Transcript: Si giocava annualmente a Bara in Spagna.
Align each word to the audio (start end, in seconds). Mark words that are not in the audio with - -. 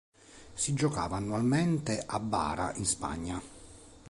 Si 0.55 0.73
giocava 0.73 1.17
annualmente 1.17 2.01
a 2.03 2.19
Bara 2.19 2.73
in 2.73 2.85
Spagna. 2.85 3.39